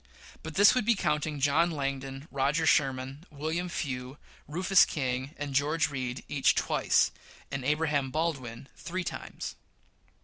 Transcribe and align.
But 0.41 0.55
this 0.55 0.73
would 0.73 0.83
be 0.83 0.95
counting, 0.95 1.39
John 1.39 1.69
Langdon, 1.69 2.27
Roger 2.31 2.65
Sherman, 2.65 3.23
William 3.29 3.69
Few, 3.69 4.17
Rufus 4.47 4.83
King, 4.83 5.35
and 5.37 5.53
George 5.53 5.91
Read, 5.91 6.23
each 6.27 6.55
twice, 6.55 7.11
and 7.51 7.63
Abraham 7.63 8.09
Baldwin 8.09 8.67
three 8.75 9.03
times. 9.03 9.57